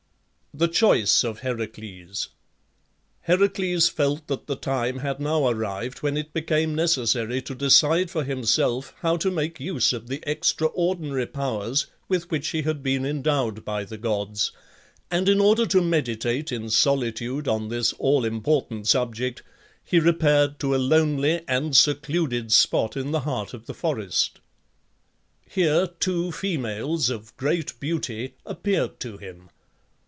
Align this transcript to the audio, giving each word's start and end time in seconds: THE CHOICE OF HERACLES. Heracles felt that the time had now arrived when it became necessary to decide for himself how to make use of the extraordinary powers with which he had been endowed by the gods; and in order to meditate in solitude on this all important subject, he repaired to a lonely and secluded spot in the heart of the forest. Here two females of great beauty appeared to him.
THE 0.53 0.67
CHOICE 0.67 1.23
OF 1.23 1.39
HERACLES. 1.39 2.27
Heracles 3.21 3.87
felt 3.87 4.27
that 4.27 4.47
the 4.47 4.57
time 4.57 4.99
had 4.99 5.21
now 5.21 5.47
arrived 5.47 5.99
when 5.99 6.17
it 6.17 6.33
became 6.33 6.75
necessary 6.75 7.41
to 7.43 7.55
decide 7.55 8.11
for 8.11 8.25
himself 8.25 8.93
how 8.99 9.15
to 9.15 9.31
make 9.31 9.61
use 9.61 9.93
of 9.93 10.07
the 10.09 10.21
extraordinary 10.29 11.25
powers 11.25 11.87
with 12.09 12.29
which 12.29 12.49
he 12.49 12.63
had 12.63 12.83
been 12.83 13.05
endowed 13.05 13.63
by 13.63 13.85
the 13.85 13.97
gods; 13.97 14.51
and 15.09 15.29
in 15.29 15.39
order 15.39 15.65
to 15.67 15.81
meditate 15.81 16.51
in 16.51 16.69
solitude 16.69 17.47
on 17.47 17.69
this 17.69 17.93
all 17.93 18.25
important 18.25 18.89
subject, 18.89 19.43
he 19.81 20.01
repaired 20.01 20.59
to 20.59 20.75
a 20.75 20.75
lonely 20.75 21.43
and 21.47 21.77
secluded 21.77 22.51
spot 22.51 22.97
in 22.97 23.11
the 23.11 23.21
heart 23.21 23.53
of 23.53 23.67
the 23.67 23.73
forest. 23.73 24.41
Here 25.49 25.87
two 25.87 26.33
females 26.33 27.09
of 27.09 27.35
great 27.37 27.79
beauty 27.79 28.35
appeared 28.45 28.99
to 28.99 29.15
him. 29.15 29.49